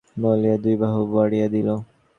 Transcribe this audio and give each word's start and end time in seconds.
বলিয়া 0.17 0.55
দুই 0.63 0.75
বাহু 0.81 0.99
বাড়াইয়া 1.13 1.47
দিল। 1.47 1.69